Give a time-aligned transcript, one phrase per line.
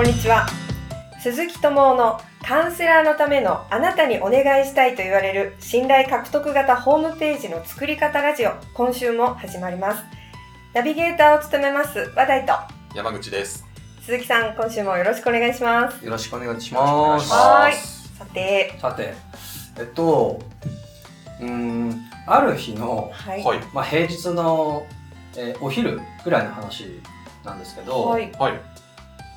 [0.00, 0.46] こんにちは。
[1.22, 10.02] 鈴木智夫のカウンセラーのためのあなたにお願いしたいと言われる信頼獲得型ホームページの作り方ラジオ今週も始まります。
[10.72, 12.54] ナビゲーターを務めます話題と。
[12.94, 13.66] 山口です。
[14.00, 16.02] 鈴木さん今週もよろしくお願いします。
[16.02, 17.30] よろしくお願いします。
[17.30, 17.74] はい。
[17.74, 18.78] さて。
[18.80, 19.12] さて、
[19.78, 20.40] えっと、
[21.42, 21.94] うーん、
[22.26, 23.44] ある日の、はい。
[23.44, 23.60] はい。
[23.74, 24.86] まあ、平日の、
[25.36, 27.02] えーお昼ぐらいの話
[27.44, 28.32] なんですけど、はい。
[28.38, 28.54] はい。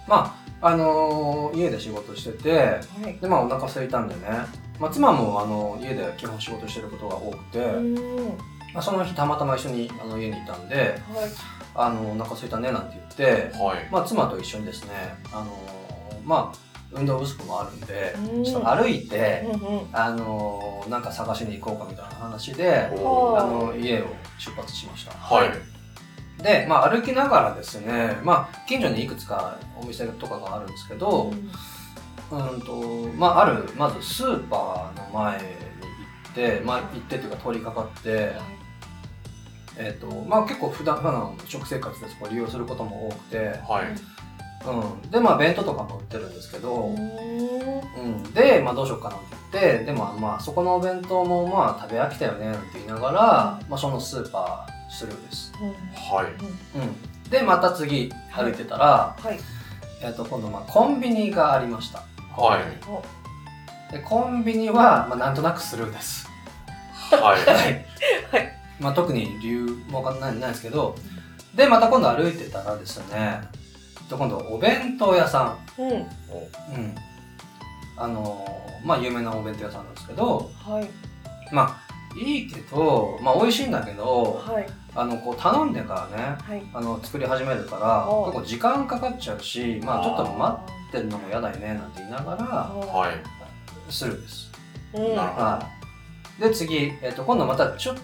[0.08, 3.18] まあ、あのー家で仕事してて、はい。
[3.22, 4.22] で、まあ、お腹空いたんでね、
[4.80, 7.60] まあ、妻も、あの、家で基本仕事してることが多くて、
[8.74, 10.98] まあ、その日たまたま一緒にあの家にいたんで、はい。
[11.76, 13.88] あの、お腹空いたね、なんて言って、はい。
[13.92, 14.90] まあ、妻と一緒にですね、
[15.32, 16.58] あのーまあ、
[16.92, 18.44] 運動不足もあるんで、うん。
[18.44, 19.88] ちょっと歩いて、うんうん。
[19.92, 22.90] あのーなんか探しに行こうかみたいな話で、
[23.38, 24.06] あの家を
[24.38, 25.14] 出発しました。
[25.14, 25.50] はい。
[26.42, 31.32] で、まあ歩きながらですね、まあ近所にいくつかお店とかがあるんですけど、
[32.32, 35.50] うんと、まあある、まずスーパーの前に行
[36.32, 38.34] って、まあ行ってっていうか通りかかって、
[39.78, 43.88] えっ、と、まあ結構普段、普段の食生活でそこ利用することも多くて、はい。
[44.66, 45.10] うん。
[45.10, 49.26] で、まあ弁当とかも売ってるんですけど、うーんうん、で、まあどうしようかなって
[49.60, 55.52] 言って、でもまあそこのお弁当もまあ食べ飽きたよねなんて言いながら、まあそのスーパースルーです。
[55.96, 56.26] はい。
[56.78, 57.30] うん。
[57.30, 59.40] で、また次歩いてたら、はい
[60.02, 62.00] えっと今度まあコンビニがありました。
[62.36, 63.94] はい。
[63.94, 66.28] で、コンビニはまあなんとなくスルーです。
[67.12, 67.40] はい。
[68.36, 68.50] はい。
[68.80, 70.96] まあ特に理由もわかんないないですけど、
[71.56, 73.42] で、また今度歩いてたらですね、え
[74.04, 75.92] っと今度お弁当屋さうんん。
[75.92, 76.08] うん。
[77.98, 80.90] あのーまあ有名なお弁当屋さんなんですけど、はい
[81.54, 86.64] まあいいけど、まあ美味しいんだけど、はいあのこう頼んでからね、はい。
[86.74, 90.58] あの作り始めるからお結構時間かかっちゃうし、まあちょっと待
[90.90, 93.92] ってるのも嫌だよねなんて言いながらはい。
[93.92, 94.52] するです。
[94.94, 95.16] うん。
[95.16, 95.46] なるほど。
[95.46, 95.70] は
[96.40, 96.42] い。
[96.42, 98.02] で次、えっと今度またちょっと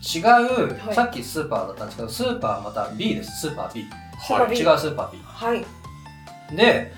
[0.00, 0.94] 違う、はい。
[0.94, 3.40] さっきスーパーだったんですけどスーパーまた B です。
[3.40, 3.84] スーパー B
[4.16, 4.56] はい。
[4.56, 5.66] 違うスーパー B はい。
[6.56, 6.92] で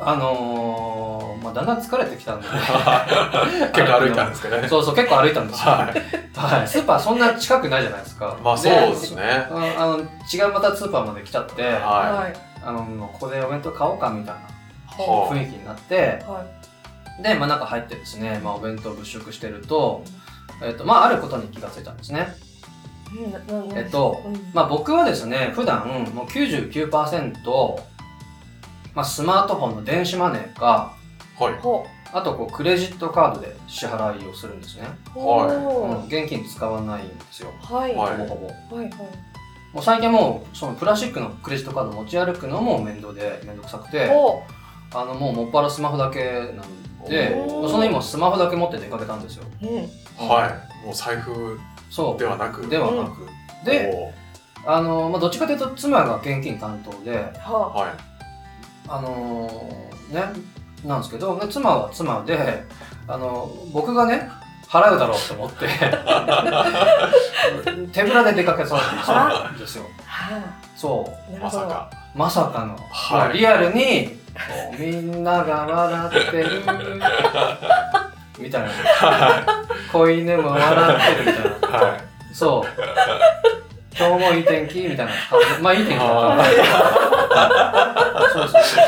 [0.00, 2.48] あのーまあだんだん疲れてきたんで、
[3.72, 4.68] 結構歩いたんですけどね。
[4.68, 6.23] そうそう結構歩いたんですよ、はい。
[6.34, 8.38] はい、スーパーそんな近くないじゃないですか。
[8.42, 9.22] まあそうですね。
[9.22, 12.34] ああの違うまたスーパーまで来ちゃって、ははい
[12.64, 14.40] あのここでお弁当買おうかみたいな
[15.04, 16.44] は雰囲気になって、は
[17.22, 20.02] で、まあ、中入ってですね、まあ、お弁当物色してると、
[20.62, 22.28] えっとまあ、あることに気がついたんですね。
[23.76, 27.80] えっと、うんまあ、僕はですね、普段もう99%、
[28.94, 30.96] まあ、スマートフォンの電子マネーか、
[31.38, 31.42] い。
[31.42, 31.93] はい。
[32.14, 34.86] ほあとこうクレジットカードで支払いをするんですね。
[35.14, 37.50] うはい現金使わないんですよ。
[37.70, 37.94] うはい。
[37.94, 38.76] ははいほぼほぼ。
[38.76, 38.90] はい。
[39.72, 44.42] もう最近はもうそのプラスチックのクレジットカード持ち歩くのも面倒で面倒くさくてほ
[44.94, 49.44] あのもうもっぱらスマホだけなんでその今スマホだけ持って出かけたんですよ。
[49.62, 50.28] ううん。
[50.28, 50.46] は
[50.82, 50.86] い。
[50.86, 51.58] もう財布
[51.90, 52.18] そう。
[52.18, 52.68] ではなく。
[52.68, 53.26] ではなく、
[53.64, 54.12] で
[54.66, 57.90] おあの、まあ、どっちかというと妻が現金担当でははい。
[58.88, 59.48] あの
[60.10, 60.22] ね
[60.84, 62.64] なんですけどで妻は妻で
[63.08, 64.28] あの僕がね
[64.68, 65.68] 払うだろうと思って
[67.92, 69.84] 手ぶらで出かけそうなんですよ。
[70.76, 71.36] そう。
[71.38, 71.90] まさか。
[72.14, 73.38] まさかの、はい。
[73.38, 74.18] リアルに
[74.78, 76.62] みんなが笑ってる。
[78.38, 78.68] みたいな。
[79.92, 81.78] 子犬も笑ってるみたいな。
[81.86, 82.00] はい。
[82.32, 82.68] そう
[83.98, 85.62] 今日もいい天気みたいな感じ。
[85.62, 86.38] まあいい天気だっ
[87.28, 88.80] たそうそうそうそ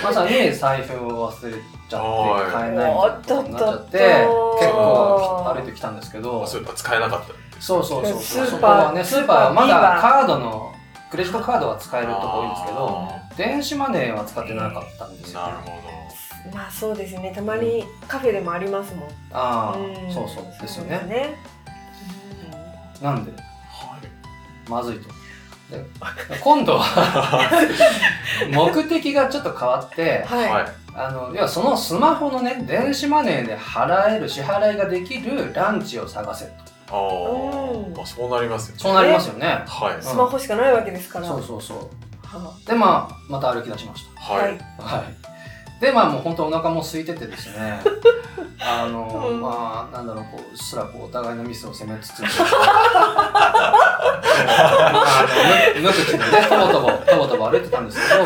[0.00, 0.04] う。
[0.04, 4.60] まさに財布を忘れちゃって買えないみたいなことになっちゃっておっとっと。
[4.60, 6.46] 結構歩いてきたんですけど。
[6.46, 6.64] スー。
[6.66, 7.26] パー使えなかった。
[7.60, 8.50] そうそうそうスーパー。
[8.50, 10.72] そこはねスーパーはまスーパーだカードの
[11.10, 15.40] クレジットカードは使えるとこ多いんですけどあ電子マネーは使ってなかったんですよ。
[15.40, 15.70] なるほ
[16.54, 17.32] まあそうですね。
[17.34, 19.08] たまにカフェでもありますもん。
[19.32, 20.12] ああ、ん。
[20.12, 20.44] そうそう。
[20.60, 21.36] ですよね。
[23.02, 23.32] なんで？
[24.68, 25.08] まずいと。
[25.70, 25.84] で
[26.40, 27.50] 今度は
[28.52, 30.50] 目的がちょっと変わってはい。
[30.50, 30.66] はい。
[30.94, 36.52] あの要はそのスマホのね電子マネーで払える支払いができるランチを探せと。
[36.88, 37.96] あうんあ。
[37.98, 38.80] まあそうなりますよね。
[38.82, 39.46] そうなりますよね。
[39.66, 40.02] はい。
[40.02, 41.26] スマホしかないわけですから。
[41.26, 41.78] そうそうそう。
[42.24, 44.58] はでまあまた歩き出しましあはい。
[44.78, 45.80] たはい。
[45.80, 47.80] でまあもう本当お腹も空いててですね。
[48.58, 49.40] あの、うん。
[49.40, 52.22] まあなんだろうこううっすらこうお互いのミスを責めつつ
[54.08, 55.24] あ
[55.74, 58.24] の無無口でねとぼとぼとぼとぼ歩いてたんですけど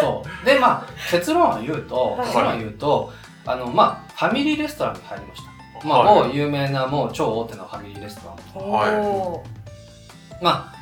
[0.00, 0.46] そう。
[0.46, 2.26] でまあ結論を言うとはい。
[2.26, 3.12] 結論を言うと
[3.46, 5.86] あのまあファミリーレストランに入りました。
[5.86, 6.30] まあ、はい。
[6.30, 8.66] 某有名なもう超大手のファミリーレストラン。
[8.66, 8.96] おはい。
[8.96, 9.44] お
[10.42, 10.76] まあ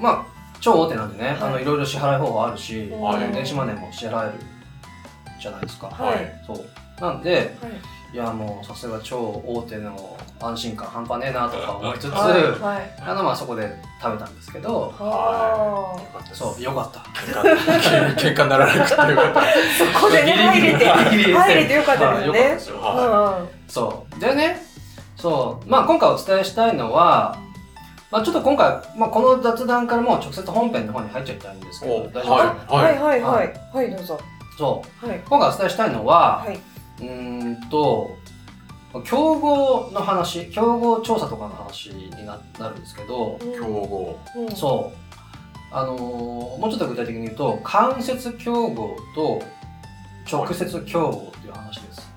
[0.00, 0.26] まあ
[0.60, 1.38] 超大手なんでね、はい。
[1.42, 3.32] あのいろいろ支払い方法あるし、はい。
[3.32, 4.38] 電子マネーも支払える
[5.40, 5.90] じゃないですか。
[6.46, 6.64] そう
[7.00, 7.72] なんではい。
[8.12, 12.94] いやもうさすが超大手の安心感半端ねえなとか思いつつ、はいはい。
[13.00, 16.98] あのまあそこで食べたんですけどあよかったですそうよかった。
[17.00, 19.40] 喧嘩喧嘩にならなくてよかった。
[19.40, 19.44] ー
[19.92, 20.86] そこでね入れて。
[20.86, 22.74] 入れてよかったですね。
[23.68, 24.20] そう。
[24.20, 24.60] でね
[25.16, 25.70] そう。
[25.70, 27.38] まあ今回お伝えしたいのは
[28.10, 32.26] まあちょっと今回、まあ、この雑談からもう直接本編の方に入っちゃいたいんですけどお大丈夫です
[32.66, 33.22] か、はいはいはい。
[33.22, 33.54] はい。
[33.72, 34.20] はいどうぞ。
[34.58, 35.06] そう。
[35.06, 35.20] はい。
[35.28, 36.58] 今回お伝えしたいのは、はい
[37.00, 38.16] うーんと
[39.04, 44.18] 競合の話競合調査とかの話にななるんですけど、競合。
[44.36, 44.96] うんそう。
[45.72, 49.40] あのーもうちょっと具体的に言うと間接競合と
[50.30, 52.10] 直接競合っていう話です。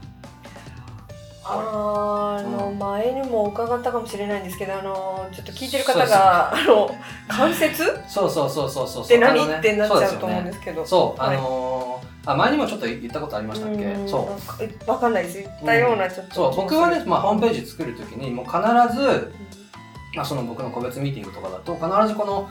[1.46, 2.80] あのうん。
[2.80, 6.90] 前にも伺ったかもしれないんですけどあのちょっと聞いてる方があの
[7.28, 9.08] 関節っそうそうそうそうそう。
[9.08, 9.48] て何？
[9.48, 10.84] ねってなっちゃうと思うんですけど。
[10.84, 11.93] そう、はいあのー
[12.26, 13.84] あ前にもちょっと言ったことありましたっけ？
[13.84, 14.08] うん。
[14.10, 14.26] そう。
[14.30, 15.40] なんかえわかんないです。
[15.40, 18.58] 言ったようなちょっとそう僕はね、まあ、ホームページジ作るときにもう必
[18.96, 19.34] ず、
[20.16, 22.50] まあ、その僕の個別ミーティングとかだと必ずこの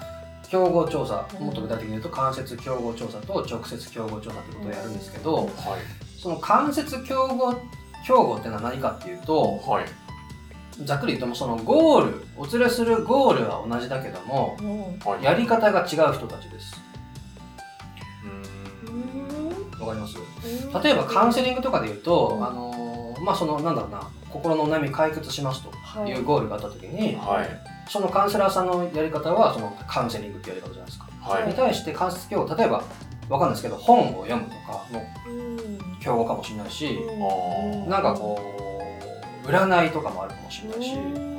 [0.51, 1.47] 競合調査うん。
[1.47, 5.57] もっと具体的に言うと間接競合調査と直接競合調査ということをやるんですけど、うんはい。
[6.21, 7.55] その間接競合
[8.07, 9.85] 競合っていうのは何かっていうとはい。
[10.85, 14.57] ざっくり言ってもそのゴールお連れするゴールは同じだけども
[15.05, 15.25] はい。
[15.25, 16.75] やり方が違う人たちです。
[16.75, 16.92] うーん
[19.87, 20.17] わかります。
[20.85, 22.47] 例えばカウンセリングとかで言うと、うん。
[22.47, 22.93] あのー
[23.23, 26.11] まあそのなんだろうな心のお悩み解決しますとはい。
[26.11, 27.49] いうゴールがあった時に、はい。
[27.89, 31.07] そのカウンセラーさんのやり方はそのカウンセリングってやり方じゃないですか。
[31.21, 31.47] はい。
[31.47, 32.83] に対して間接競合例えば
[33.29, 36.01] わかんないですけど本を読むとかのうん。
[36.01, 37.89] 競合かもしれないし、うん。
[37.89, 38.41] なんかこ
[39.45, 41.37] う占いとかもあるかもしれないし、うん。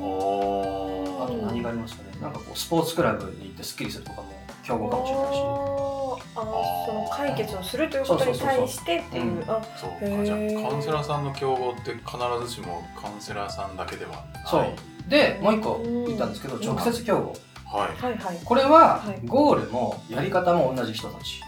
[1.22, 2.18] あと何がありますかね。
[2.22, 4.32] なんかこうスポーツクラブに行ってスッキリするとかも
[4.62, 5.93] 競合かもしれないし。
[6.36, 9.44] あーその解決をするということに対してっていう。
[9.44, 9.90] そうあそう。
[10.00, 14.22] へーかじゃあカウンセラーさんの競合って必ずしもカウンセラーさんだけではない。
[14.46, 14.64] そう。
[15.08, 16.62] でもう一個言ったんですけどうん。
[16.64, 17.32] 直接競合。
[17.78, 18.02] はい。
[18.02, 18.38] はいはい。
[18.44, 19.26] これははい。
[19.26, 21.40] ゴールもやり方も同じ人たち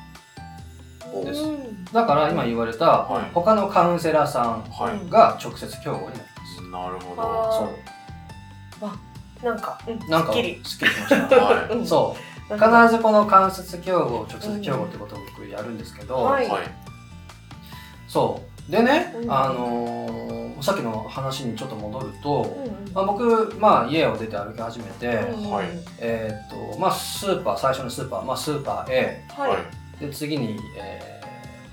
[1.24, 1.42] です。
[1.42, 3.30] うんだから今言われたはい。
[3.32, 5.10] 他のカウンセラーさんはい。
[5.10, 6.62] が直接競合になります。
[6.70, 7.22] なるほど。
[7.22, 9.44] あそう。
[9.44, 10.60] なんか、うん、なんかすっきり。
[10.64, 11.36] すっきりしました。
[11.44, 11.72] はい。
[11.74, 16.48] うんそう必ずこの間接競合直接競合ってことを僕やるんですけど、はい。
[16.48, 16.62] はい。
[18.08, 18.72] そう。
[18.72, 19.32] でね、うん。
[19.32, 25.66] あのーさっきの話にちょっと戻ると、うんまあ、僕、まあ、家を出て歩き始めて、うんはい。
[25.98, 29.50] えーっとまあ、スーパー最初のスーパー、まあ、スーパー A はい。
[29.50, 29.60] はい。
[30.00, 31.16] で次に、えー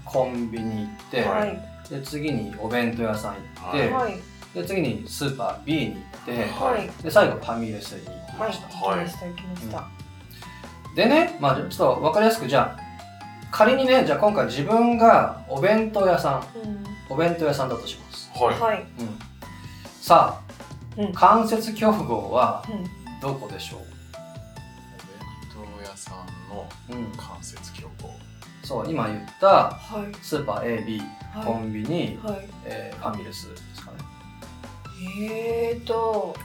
[0.05, 1.59] コンビニ行って、ははい。
[1.89, 4.19] で次にお弁当屋さん行って、はい。
[4.53, 7.03] で次にスーパー B に行って、はい。
[7.03, 10.02] で最後ファミレスに行きはいました、行きました行きました
[10.95, 12.83] でね、まあ、ちょっと分かりやすくじゃあ
[13.51, 16.83] 仮にねじゃあ今回自分がお弁当屋さんうん。
[17.09, 18.59] お弁当屋さんだとします、はい。
[18.59, 18.85] はい。
[18.99, 19.09] うん、
[20.01, 20.39] さ
[20.97, 21.13] あ、うん。
[21.13, 23.19] 間接競合はうん。
[23.21, 23.87] どこでしょお弁
[25.77, 26.15] 当屋さん
[26.49, 28.09] のう、うん、間接競合
[28.63, 30.15] そう今言ったはい。
[30.21, 31.01] スーパー AB、
[31.43, 32.47] コはンビニ、いはい。
[32.65, 33.97] えーファミレスですかね。
[35.21, 36.35] えーと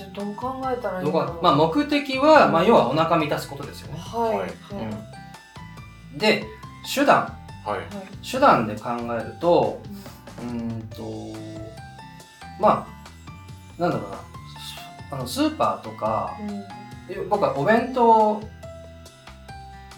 [0.00, 1.42] えどう考えたらいいんだろう。
[1.42, 4.50] まあ、目的は、まあ、要はお腹満たすことですよね、はいはい。
[6.12, 6.44] うん、で
[6.94, 7.34] 手段。
[7.64, 7.80] はい。
[8.26, 8.90] 手段で考
[9.20, 9.80] えると
[10.40, 11.02] うーんと
[12.60, 12.86] ま
[13.78, 14.18] あなんだろうな。
[15.10, 16.64] あのスーパーとかうん。
[17.10, 18.40] え僕はお弁当っ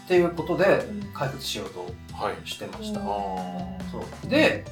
[0.07, 1.13] ていうことでうん。
[1.13, 2.47] 解決しようとはい。
[2.47, 3.05] してました、うん。
[3.91, 4.29] そう。
[4.29, 4.65] で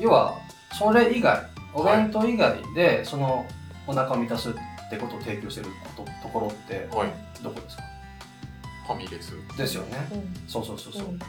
[0.00, 0.34] 要は
[0.78, 1.40] それ以外
[1.72, 3.46] お弁当以外でその
[3.86, 4.52] お腹を満たすっ
[4.90, 5.66] てことを提供してる
[5.96, 7.12] ことところってはい。
[7.42, 7.82] どこですか？
[8.86, 9.32] ファミレス。
[9.56, 10.08] ですよね。
[10.12, 10.48] うん。
[10.48, 11.18] そうそうそうそう、うん。
[11.18, 11.24] は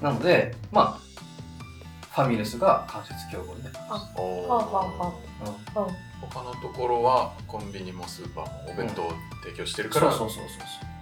[0.00, 0.04] い。
[0.04, 1.08] なのでまあ
[2.14, 5.14] ファミレスが間接競合になります、あはあは
[5.46, 6.28] うん。
[6.28, 9.12] 他のところはコンビニもスーパーもお弁当を
[9.44, 10.97] 提供してるから、そうそうそうそう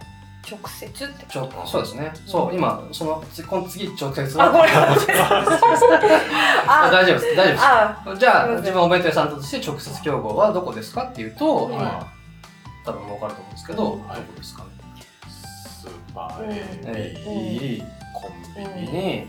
[0.48, 2.12] 直接ってちょそうですね。
[2.24, 4.76] そう今そのつこの次直接あごめん。
[4.76, 4.94] あ
[6.86, 7.36] あ大丈夫です。
[7.36, 7.64] 大丈夫です。
[7.64, 12.06] あじゃあ自分お弁当屋さんとして直接競合はどこですかっていうとはい今
[12.84, 14.16] 多分分かると思うんですけど、うんはい。
[14.18, 14.68] どこですかね、
[15.28, 17.84] スーパーうん A、え B、ー
[18.14, 18.84] コンビうん。
[18.84, 19.28] ニ、に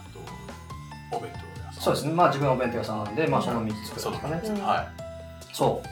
[0.00, 1.82] あとお弁当屋さん。
[1.84, 2.12] そうですね。
[2.12, 4.62] まあ自分はお弁当屋さんなんで、まあ、その3つそうですかね、うん。
[4.64, 4.88] は
[5.52, 5.88] そう。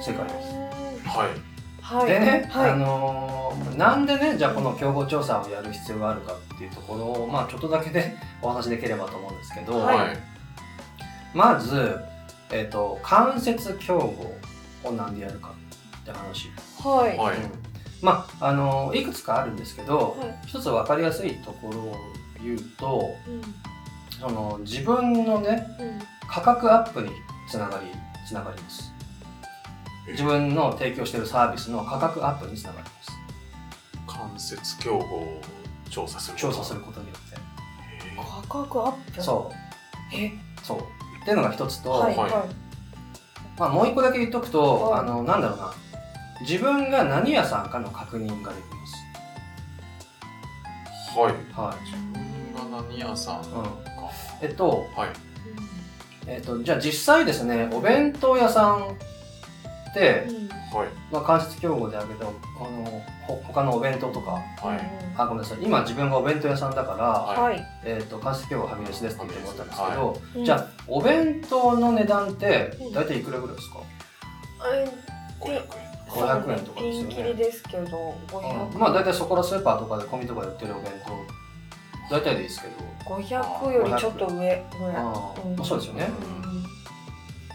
[0.00, 0.54] 正解です。
[0.54, 1.53] いはい
[1.84, 2.06] はい。
[2.06, 2.70] でね、はい。
[2.70, 9.96] あのーなんでねじゃあこの競合調査をやる必要があるかっていうところをまあちょっとだけでお話しできればと思うんですけど、はい。
[9.96, 10.18] はい
[11.34, 11.98] まず、
[12.52, 15.52] えっと間接競合をなんでやるか
[16.02, 16.48] って話、
[16.80, 17.18] はい。
[17.18, 17.36] はい。
[17.38, 17.50] うん。
[18.00, 20.38] まああのいくつかあるんですけど、はい。
[20.46, 21.96] 一つ分かりやすいところを
[22.42, 23.42] 言うとうん。
[24.20, 25.98] その自分のねうん。
[26.28, 27.10] 価格アップに
[27.50, 27.86] つながり
[28.26, 28.93] つながります
[30.08, 33.12] 自分の提供しているサービスの価格アップにつながります。
[34.06, 35.40] 関節競合を
[35.90, 38.42] 調査する調査することによっへー。
[38.48, 39.12] 価格アップ？
[39.12, 39.50] てそ
[40.12, 40.26] え？
[40.26, 40.30] う
[40.62, 40.78] そう。
[40.78, 42.30] っていうのが一つと、はいはい。
[42.30, 42.46] は
[43.58, 45.00] まあ、もう一個だけ言っとくと、はい。
[45.00, 45.72] あのなんだろうな。
[46.42, 48.64] 自分が何屋さんかの確認ができ
[51.18, 51.60] はいます。
[51.60, 51.84] はい。
[51.84, 53.48] 自分が何屋さんか、
[54.42, 55.08] えっとはい。
[56.26, 58.94] えっとじゃあ実際ですねお弁当屋さんっ
[59.94, 60.26] て、
[60.72, 60.88] はい。
[61.10, 64.32] まあ、間接競合で挙げたあのほ他のお弁当とか。
[64.32, 64.44] はい。
[65.16, 65.58] あごめんなさい。
[65.62, 67.54] 今自分がお弁当屋さんだから、はい。
[67.54, 70.44] はいえっと間接競合ファミレスですって言ってもらったんですけど、うん。
[70.44, 73.78] じゃあお弁当の値段ってうん大体いくらぐらいですか、
[74.72, 74.90] え
[75.40, 75.62] 500円。
[76.08, 77.08] 500円とかですよね。
[77.08, 82.74] ピンキリですけど500まあ大体そこらスーパーとかでコンビニとかで売ってるお弁当大体でいいですけど。
[83.16, 84.64] 500よりちょっと上ぐらい。
[84.96, 86.08] あーうんまあそうですよね。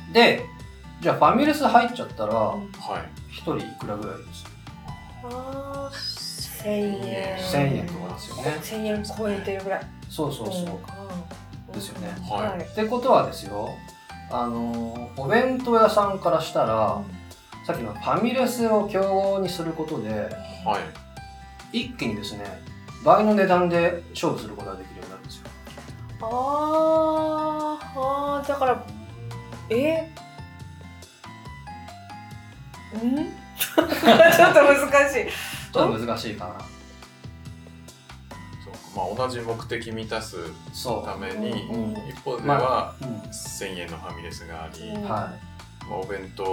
[0.07, 0.13] うん。
[0.13, 0.45] で
[1.01, 3.33] じゃあファミレス入っちゃったらうんはい。
[3.33, 4.45] 1人いくらぐらいです？
[5.23, 6.69] あー1000
[7.07, 7.37] 円。
[7.37, 8.41] 1000円とかですよね。
[8.61, 9.81] 1000円超えてるぐらい。
[10.09, 11.71] そうそうそう、ん。
[11.71, 12.09] ですよね。
[12.29, 12.47] はい。
[12.49, 13.69] はいってことはですよ
[14.31, 17.01] あのお弁当屋さんからしたら
[17.65, 20.09] さっきのファミレスを競合にすることで
[20.65, 20.77] は
[21.73, 21.77] い。
[21.77, 22.43] 一気にですね
[23.05, 25.43] 倍の値段で勝負することができるようになるんですよ。
[26.21, 27.99] あー
[28.39, 28.85] あーだから
[29.69, 30.11] え？
[32.97, 33.31] ん？
[33.59, 35.25] ちょっと難しい。
[35.71, 36.53] ちょっと難しいかな。
[38.63, 40.37] そうまあ同じ目的満たす
[40.73, 43.11] そために、うん一方ではう、うん。
[43.29, 45.03] 1000円のファミレスがあり、うん。
[45.03, 45.29] まは
[45.91, 46.43] あ、お弁当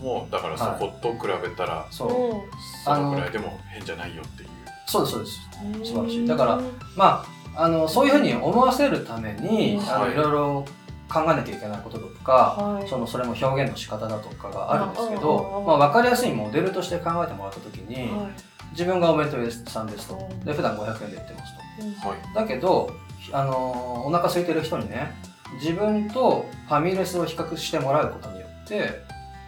[0.00, 1.94] もだからそこと比べたらい。
[1.94, 2.50] そう、う
[2.84, 4.48] そのぐらいでも変じゃないよっていう。
[4.86, 5.40] そうですそうです。
[5.80, 5.84] ん。
[5.84, 6.26] 素晴らしい。
[6.26, 6.60] だから
[6.94, 7.24] ま
[7.54, 9.88] ああのそういうふうに思わせるために、うん。
[9.88, 10.12] あのはい。
[10.12, 10.64] いろいろ
[11.08, 12.88] 考えなきゃいけないこととか、はい。
[12.88, 18.30] そのそれも表現の仕方だとかがあるんですけどまあ、分かりやすいモデルとして考えてもらった時に、はい。
[18.72, 20.16] 自分がお弁当屋さんですと。
[20.16, 20.40] うん。
[20.40, 21.54] で普段500円で売ってます
[22.02, 22.08] と。
[22.08, 22.34] はい。
[22.34, 22.90] だけど、
[23.32, 25.12] あのお腹空いてる人にね
[25.60, 28.80] 自分とファミレスを比較してもらうことによって、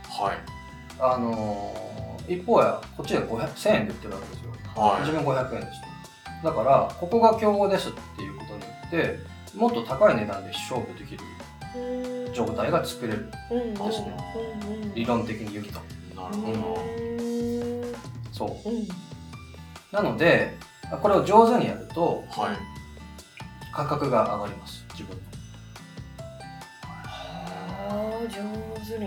[0.09, 0.39] はい。
[1.01, 1.75] あの
[2.29, 4.51] 一方やこっちで500 1000円で売ってるわけですよ。
[4.77, 5.01] はい。
[5.01, 5.89] 自分500円ですと。
[6.45, 9.19] だからここが競合ですっていうことによって
[9.57, 11.25] もっと高い値段で勝負できる
[12.35, 13.31] 状態が作れる。
[13.51, 13.75] うん。
[13.75, 14.17] ですね。
[14.95, 15.81] 理論的に言うと。
[16.21, 17.95] なるほど、うん。
[18.33, 18.69] そう。
[18.69, 18.89] うん。
[19.93, 20.57] なので
[21.03, 22.57] これを上手にやるとはい。
[23.75, 24.85] 価格が上がります。
[24.93, 25.23] 自分の、
[27.55, 28.29] あー上
[28.85, 29.05] 手に。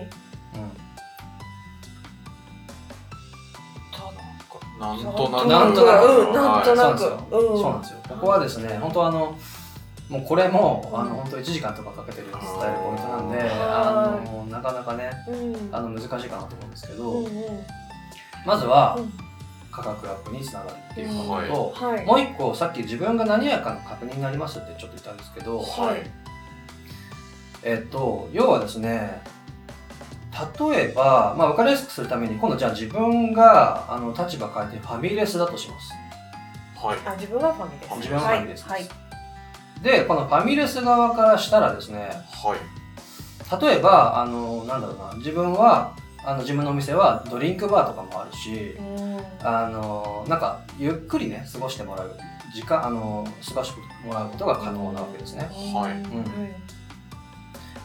[0.53, 0.72] うん、
[4.80, 5.48] なんとなく。
[5.48, 6.06] なんとなく。
[6.06, 7.00] うんなんとなく。
[7.00, 7.08] そ
[7.60, 8.00] うなんですよ。
[8.08, 9.36] ここはですね本当あの
[10.12, 15.70] もうこれもあの本当1時間とかかけてる伝えるポイントなんであのなかなかねうん。
[15.72, 17.32] あの難しいかなと思うんですけど、うんうん。
[18.46, 19.13] まずはうん。
[19.72, 22.06] 価格アップにつながるっていうことと、はい。
[22.06, 26.03] もう一個さっき自分が何やかの確認になりますってちょっと言ったんですけど、はい。
[27.63, 29.22] えっと要はですね
[30.60, 35.94] 例えば、まあ、分かりやすくするために今度じゃあ自分があの立場変えてファミレスだとします。
[36.75, 37.00] はい。
[37.06, 37.96] あ自分はファミレス。
[37.96, 39.11] 自分はファミレスです、はい
[39.81, 42.11] でこのファミレス側からしたらですね
[42.43, 43.61] はい。
[43.61, 49.21] 例えばあのなんだろうな自分はあの自分のお店はドリンクバーとかもあるしうん。
[49.43, 52.15] あのなんかゆっくりね過ごしてもらう
[52.53, 55.50] 時間あの過ごしてもらうことが可能なわけですね。
[55.73, 55.91] はい。
[55.91, 56.21] うん。
[56.21, 56.25] っ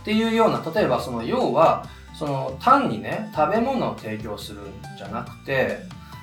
[0.04, 4.64] ていうような例えばその要はその単にね食べ物を提供するん
[4.96, 5.78] じゃなくて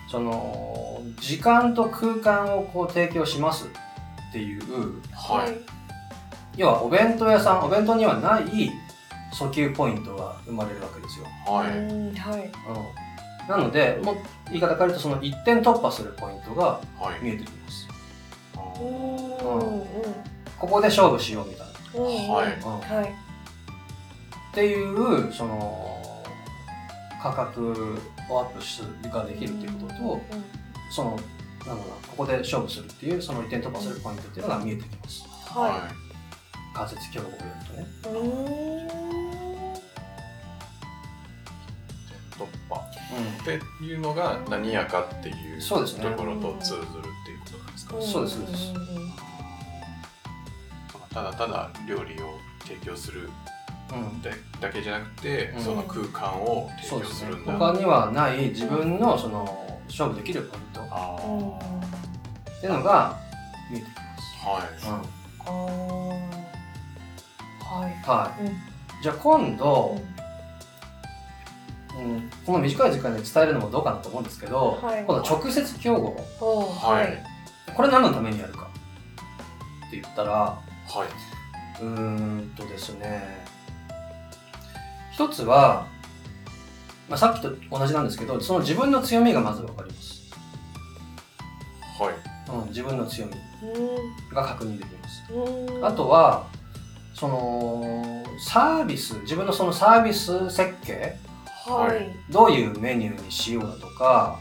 [0.10, 3.68] その時間と空間をこう提供します
[4.34, 4.63] っていう。
[5.12, 5.54] はい。
[6.58, 8.72] 要はお弁当屋さんお弁当にはない
[9.32, 11.25] 訴求ポイントが生まれるわけですよ。
[11.46, 11.78] はい。
[11.78, 12.42] うんはい。
[12.42, 14.16] うん、なのでもう
[14.50, 17.24] 言い方変えるとその一点突破するポイントがはい。
[17.24, 17.88] 見えてきます。
[18.82, 19.78] うん。
[19.78, 19.84] うん
[20.60, 21.74] ここで勝負しようみたいな。
[22.00, 22.54] うんはい。
[22.54, 22.98] うん。
[22.98, 23.13] はい
[24.52, 26.00] っていうその
[27.20, 27.98] 価格
[28.30, 30.22] をアップすができるっていうことと
[30.92, 31.20] その
[31.67, 35.24] なんだろうなここで勝負するっていうその一点突破するポイントっていうのが見えてきます。
[35.50, 35.89] は
[36.74, 39.03] 間接競合をやるとね、いうん
[42.34, 42.82] 突破。
[43.41, 46.03] っていうのが何やかっていうそうですね。
[46.05, 46.84] ところと通ずるっ
[47.25, 48.01] ていうことなんですか、ん。
[48.01, 48.72] そうですそうです。
[48.72, 48.75] ん
[51.13, 53.29] ただただ料理を提供する
[53.91, 54.22] うん。
[54.22, 55.62] だだけじゃなくて、うん。
[55.62, 57.32] その空間を提そうですね。
[57.32, 59.62] 供するんだ、他にはない自分のその
[59.94, 63.16] 勝負できるポイントっていうのが
[63.70, 63.90] 見えてき
[64.46, 64.88] はいます。
[64.88, 65.00] はい。
[65.50, 66.24] うん
[68.04, 68.44] はい。
[68.44, 68.54] うん。
[69.02, 69.98] じゃあ今度、
[71.96, 75.04] うん、この短い時間で伝えるのもどうかなと思うんですけど、はい。
[75.06, 77.14] 今度直接競合ははい。
[77.14, 77.18] い。
[77.76, 78.70] これ何のためにやるか。
[79.88, 80.60] って言ったらは
[81.80, 81.84] い。
[81.84, 83.46] うーんとですね。
[85.12, 85.86] 一つは、
[87.10, 90.32] まあ、さっきと同じなんですけどその自分の強みがまず分かります、
[92.00, 92.14] はい。
[92.52, 93.34] うん、自分の強み
[94.32, 95.24] うが確認できます。
[95.84, 96.48] あとは
[97.14, 101.18] そのサービス自分のそのサービス設計
[101.68, 102.14] はい。
[102.32, 104.40] どういうメニューにしようだとか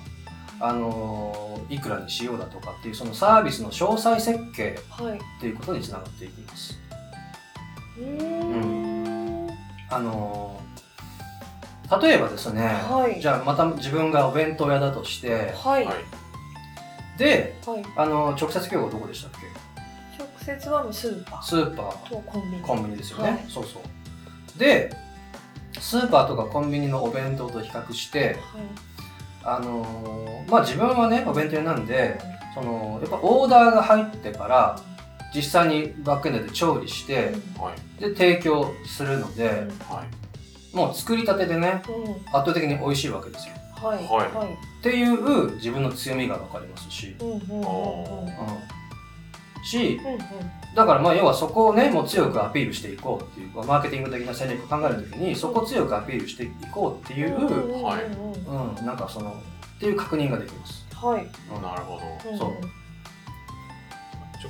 [0.59, 5.19] あのいくらにしようだとかっていうそのサービスの詳細設計はい。
[5.19, 6.79] っていうことにつながっていきます。
[7.99, 9.49] うーん。
[9.91, 10.61] あの
[12.01, 13.21] 例えばですね、はい。
[13.21, 15.85] じゃあまた自分がお弁当屋だとしてはい。
[15.85, 15.97] はい。
[17.19, 17.85] ではい。
[17.97, 20.23] あの直接競合どこでしたっけ？
[20.23, 21.43] 直接はもうスーパー。
[21.43, 22.09] スーパー。
[22.09, 22.63] とコンビニ。
[22.63, 23.45] コンビニですよね、はい。
[23.49, 24.59] そうそう。
[24.59, 24.95] で
[25.79, 28.37] スーパーとかコンビニのお弁当と比較して
[29.43, 32.21] あのーまあ自分はねお弁当屋なんで
[32.55, 34.79] そのやっぱオーダーが入ってから
[35.35, 38.01] 実際にバックエンドで調理してはい。
[38.01, 39.49] で提供するので
[39.89, 40.32] はい。
[40.73, 41.95] もう作りたてでねうん。
[42.05, 43.55] うん圧倒的に美味しいわけですよ。
[43.75, 44.07] はいはい。
[44.35, 44.55] はい。
[44.55, 47.59] っていう自分の強みが分かりますし、うんうんうんうん。
[47.59, 47.61] う
[49.61, 50.19] ん、しうんうん。
[50.75, 59.31] だからまあ要はそこをねもう強くアピールしていこうっていうまあマーケティング的な戦略を考えるときにそこを強くアピールしていこうっていう、うんなんかその
[59.77, 60.87] っていう確認ができます。
[60.95, 61.27] はい。
[61.55, 62.31] うんなるほど。
[62.31, 62.49] うんそう。
[62.51, 62.82] 直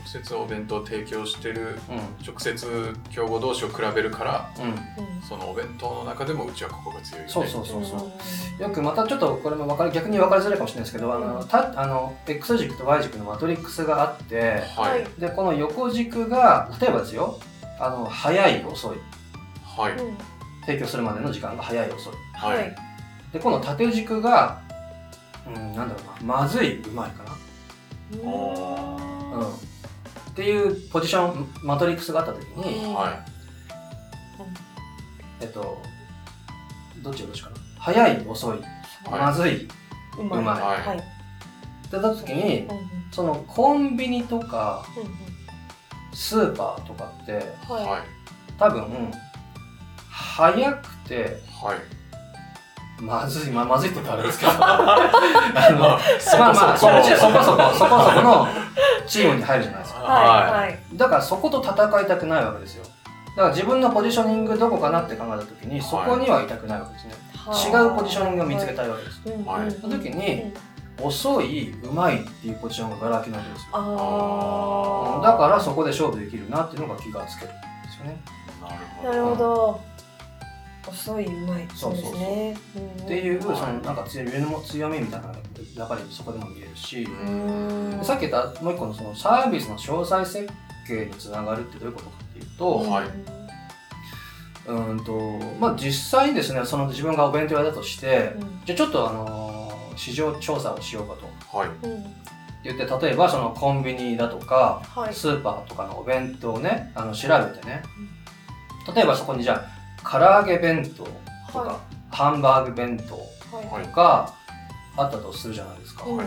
[0.09, 2.25] 接お弁当を提供してるうん。
[2.27, 5.23] 直接競合同士を比べるからうん、うん。
[5.23, 7.33] そのお弁当の中でもうちはここが強いよね。
[7.33, 8.13] そうそうそうそ
[8.59, 8.63] う。
[8.63, 15.21] よくまたちょっとこれも分かり逆に分かりづらいかもしれないですけど、あのたあの X 軸と Y 軸のマトリックスがあってはい。
[15.21, 17.39] でこの横軸が例えばですよ
[17.79, 18.99] あの早い遅い。
[19.65, 19.93] はい。
[19.93, 20.17] うん。
[20.67, 22.13] 提供するまでの時間が早い遅い。
[22.35, 22.57] はい。
[22.59, 22.77] はい。
[23.33, 24.61] でこの縦軸が、
[25.47, 27.33] うん、なんだろうなまずいうまいかな、
[28.23, 28.92] おうん、
[30.33, 33.23] っていうポジションマトリックスがあった時に、うんは
[35.41, 35.83] えっと
[37.03, 37.57] どっちがどっちかな？
[37.79, 39.21] 早い遅い、はい。
[39.21, 39.69] まずいっ
[40.19, 40.39] うまい。
[40.41, 40.61] うまい。
[40.61, 40.87] はい。
[40.87, 41.03] はい。
[41.91, 42.69] てなった時に
[43.11, 44.87] そのコンビニとか
[46.15, 47.35] スーパーとかってい。
[47.71, 48.03] ははい。
[48.59, 49.13] 多分
[50.09, 51.79] 早くてはい。
[53.03, 54.53] まずいまあまずいって言ったらあれですけど。
[54.63, 57.33] あのまあそまあそこそこ。
[57.33, 58.49] こそこそこの
[59.07, 59.82] チームに入るじゃないですか。
[59.82, 60.79] いはいはい。
[60.95, 62.85] だからそこと戦いたくないわけですよ。
[63.37, 67.15] だから自分のポジショニングどこかなって考えた時にそこにはいたくないわけですね、
[67.71, 70.53] 違うポジショニングを見つけたいわけです、はいうんその時に
[71.01, 73.69] 遅いうまいっていうポジションがガラ空きなわけですよ。
[73.73, 78.21] ああだからそこで勝負できるなっていうのが気がつけるんですよね。
[78.61, 79.11] なるほど。
[79.11, 79.81] なるほど
[80.89, 81.67] 遅いうまい。
[81.75, 82.13] そうそうそう。
[82.13, 82.53] ですね。
[83.05, 85.39] っていうはいそのなんか強みも強みみたいなのが
[85.77, 88.01] やっぱりそこでも見えるし、うん。
[88.03, 90.53] さっき言ったもう一個のそのサービスの詳細設
[90.87, 93.07] 計につながるってどういうことかっていうと、はい。
[94.65, 95.19] うんと
[95.59, 98.61] まあ実際にですねその自分がお弁当屋だとして、うん。
[98.65, 99.63] じゃあちょっとあのー
[99.95, 101.15] 市場調査をしようか
[101.53, 101.69] とはい。
[101.69, 102.05] うん
[102.65, 105.15] 言って例えばそのコンビニだとかはい。
[105.15, 107.83] スーパーとかのお弁当をねあの調べてね
[108.95, 109.72] 例えばそこにじゃあ
[110.05, 111.11] 唐揚げ弁当と
[111.53, 113.15] か、はハンバーグ弁当
[113.57, 113.67] はい。
[113.67, 113.85] はい。
[113.85, 114.35] とか
[114.97, 116.05] あったとするじゃないですか。
[116.05, 116.27] うんうん。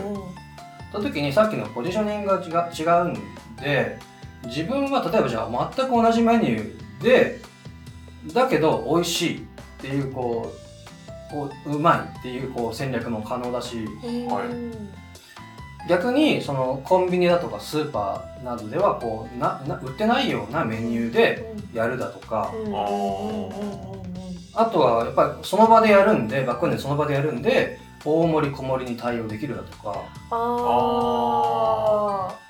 [0.92, 3.14] その時にさっきのポジショニングが違う違うん
[3.56, 3.98] で
[4.46, 7.40] 自分は例えばじゃあ全く同じメニューで
[8.32, 9.40] だけど美味しいっ
[9.78, 10.52] ていうこ
[11.28, 14.26] うこううまいっていうこう戦略も可能だしうん。
[14.26, 15.05] はい
[15.88, 22.52] 逆にそのコンビニだとかスーパーなどではこうなな売ってないようなメニューでやるだとか
[24.54, 30.02] あとはやっぱりその場でやるんでバックエンドでその場でやるんで大盛り小盛りに対応できるだとか。
[30.30, 30.36] あ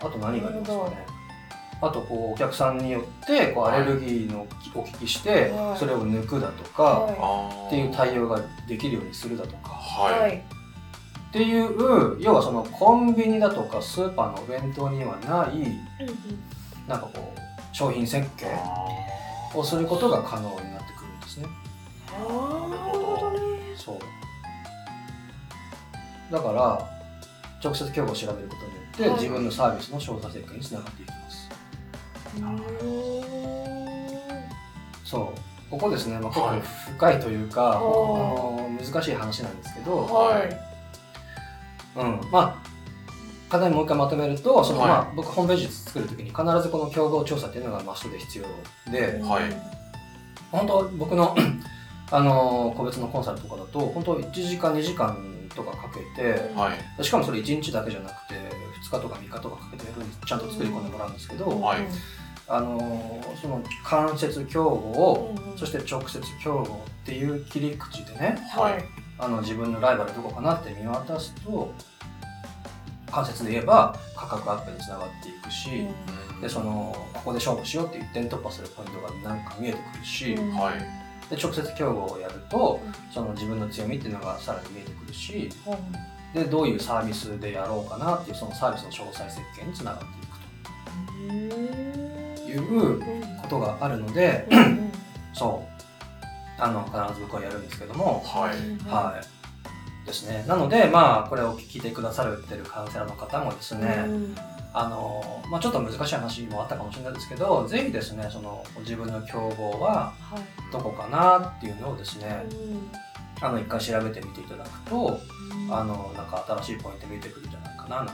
[0.00, 1.06] あと何がありますかね。
[1.80, 5.78] あとこうお客さんによってこうアレルギーのお聞きしてはい。
[5.78, 7.06] それを抜くだとあか
[7.68, 9.80] っていう対応ができるようにするだとか。
[10.10, 10.20] いはい。
[10.20, 10.55] はい
[11.36, 15.78] っていう要はそのコンビニだとかスーパーのお弁当にはない
[16.88, 21.46] なんかこう商品設計あをすることが可能になってくるんですね。
[22.10, 23.38] なるほどね
[23.76, 23.98] そう。
[26.32, 26.88] だから
[27.62, 29.10] 直接競合を調べることによって、はい。
[29.20, 31.50] 自分のサービスの詳細設計につながっていきます。
[35.04, 35.70] そう。
[35.70, 36.60] ここですね、まあ、
[36.96, 40.75] 深いというか、おあの難しい話なんですけど、はい
[41.96, 42.76] うん、まあ
[43.48, 44.88] 簡単にもう一回まとめるとその、はい。
[44.88, 48.44] まあ、僕ホームページ作るときに必ずこの競合調査っていうのがマストで必要
[48.92, 49.42] で、はい。
[50.50, 51.36] 本当僕の
[52.10, 55.16] あの個別のコンサルとかだと本当1時間2時間
[55.54, 57.04] とかかけてはい。
[57.04, 58.34] しかもそれ1日だけじゃなくて
[58.90, 59.84] 2日とか3日とかかけて
[60.26, 61.80] ちゃんと作り込んでもらうんですけど、はい。
[62.48, 66.66] あのその間接競合、そして直接競合っ
[67.04, 68.84] ていう切り口でねはい
[69.18, 71.72] あの自分のライバルどこかなって見渡すと
[73.10, 75.86] 間接で言えば価格アップにつながっていくし、
[76.40, 81.06] でそのここで勝負しようっていう一点突破するポイントがなんか見えてくるし、はい。
[81.34, 82.80] で直接競合をやると
[83.12, 85.50] その自分の強みっていうのがさらに見えてくるし
[86.32, 90.08] でどういうサービスでやろうかなっていうそのサービスの詳細設計につながってい
[91.48, 91.56] く
[92.36, 92.46] と。
[92.48, 93.00] いう
[93.42, 94.46] ことがあるので
[95.34, 95.75] そう
[96.58, 98.22] あの必ず僕はやるんですけども。
[98.24, 98.50] はい。
[98.88, 100.06] はい。
[100.06, 100.44] ですね。
[100.46, 104.06] なのでまあこれを聞いてくださるってるカウンセラーの方もですね、
[104.72, 110.12] あのまあ、ちょっと難しい話もあったかもしれないですけどぜひですねその自分の競合は
[110.70, 112.44] どこかなっていうのをですね
[113.40, 115.18] あの一回調べてみていただくと
[115.70, 118.12] あのなんか新しいポイント見えてくるんじゃないかななんて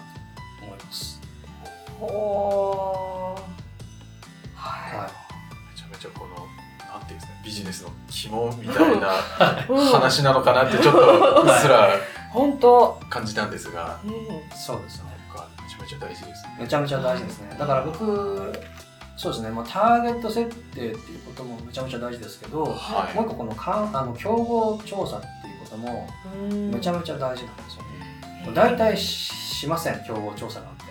[0.63, 1.21] 思います。
[2.01, 3.53] おー。
[4.55, 5.11] は
[5.73, 6.47] めちゃめちゃこの
[6.93, 9.15] なんていうんですかビジネスの肝みたいな
[9.69, 9.87] うん。
[9.87, 11.89] 話なのかなってちょっとうっすら
[12.31, 13.01] 本当。
[13.11, 14.11] 感じたんですがうん。
[14.11, 14.15] い、
[14.55, 15.13] そうですね。
[15.83, 16.57] めちゃめちゃ大事ですね。
[16.61, 17.57] めちゃめちゃ大事ですね。
[17.59, 18.53] だから僕
[19.17, 23.15] そうですね、まあ、ターゲット設定っていうこともめちゃめちゃ大事ですけど、はい。
[23.15, 26.09] もう一個このかあの競合調査っていうことも
[26.73, 28.53] めちゃめちゃ大事なんですよね。
[28.55, 30.83] 大体ししません競合調査なんて。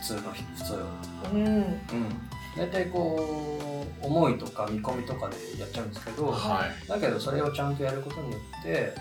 [0.00, 0.84] 普通の人普通。
[1.32, 1.44] うん。
[1.44, 3.58] うん大体こ
[4.02, 6.88] う思いとか見込みとかでやっちゃうんですけど、はい。
[6.88, 8.94] だけどそれをちゃんとやることによって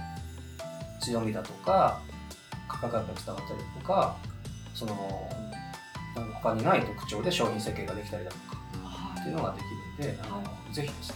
[1.02, 2.02] 強みだとか
[2.68, 4.18] 価格アップにつながったりとか
[4.74, 5.30] その
[6.42, 8.58] 他にない特徴で商品設計ができたりだとか
[9.20, 11.16] っていうのができるんで、あのぜひですね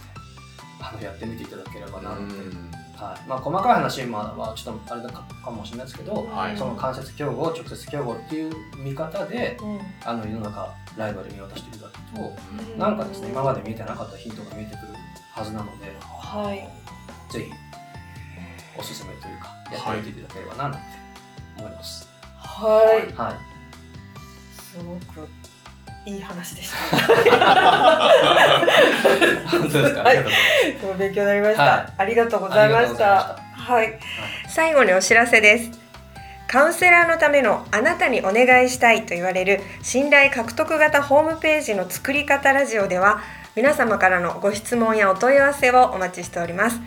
[0.80, 3.28] あのやってみていただければなって、うんはい。
[3.28, 6.56] まあ、細かい話今はちょっとあれだかかもしれないですけど、はい。
[6.56, 9.80] その間接競合直接競合っていう見方でうん。
[10.04, 12.32] あの世の中ライバル見渡していただくと
[12.72, 12.78] うん。
[12.78, 14.94] なんかですね今まで見えてなかったヒントが見えてくる
[15.32, 16.68] はずなのではい。
[17.32, 17.52] ぜひ
[18.76, 20.78] おすすめというかやってみていただければななんて
[21.58, 22.08] 思います。
[22.36, 23.12] はい。
[23.14, 23.36] はい、
[24.60, 25.28] すごく
[26.08, 26.76] いい話でした。
[29.50, 31.62] 本当ですか、はいありがとうございますすごい勉強になりました。
[31.62, 33.38] はいありがとうございました。
[33.52, 33.98] はい。
[34.48, 35.70] 最後にお知らせです。
[36.46, 43.20] カウンセラーのためのあなたにお願いしたいと言われる信頼獲得型ホームページの作り方ラジオでは
[43.54, 46.80] 皆様からのご質問やお問い合わせをお待ちしております。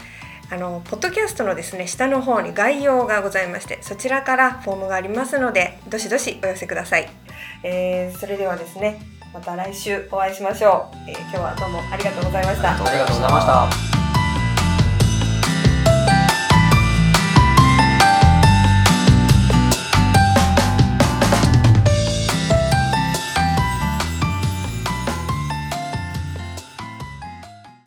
[0.51, 7.09] あのポッドキャストのですね下の方に概要がございましてそちらからフォームがありますのでどしどしお寄せください。
[7.63, 9.01] えーそれではですね
[9.33, 11.09] また来週お会いしましょう。
[11.09, 12.71] えー今日はどうもありがとうございました。
[12.73, 14.10] ありがとうございました。